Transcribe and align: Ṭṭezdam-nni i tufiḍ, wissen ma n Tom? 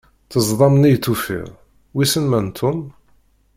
Ṭṭezdam-nni 0.25 0.89
i 0.95 0.97
tufiḍ, 1.03 1.49
wissen 1.95 2.25
ma 2.27 2.39
n 2.45 2.47
Tom? 2.57 2.79